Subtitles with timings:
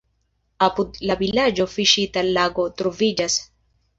[0.67, 3.39] Apud la vilaĝo fiŝista lago troviĝas.